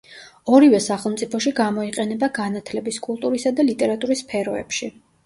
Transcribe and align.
ორივე 0.59 0.77
სახელმწიფოში 0.85 1.53
გამოიყენება 1.59 2.29
განათლების, 2.37 2.97
კულტურისა 3.09 3.53
და 3.61 3.67
ლიტერატურის 3.69 4.25
სფეროებში. 4.27 4.91